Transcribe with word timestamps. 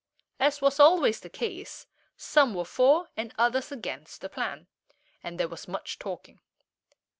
As 0.39 0.61
was 0.63 0.79
always 0.79 1.19
the 1.19 1.29
case, 1.29 1.85
some 2.17 2.55
were 2.55 2.65
for, 2.65 3.09
and 3.15 3.35
others 3.37 3.71
against, 3.71 4.21
the 4.21 4.29
plan, 4.29 4.65
and 5.23 5.39
there 5.39 5.47
was 5.47 5.67
much 5.67 5.99
talking. 5.99 6.39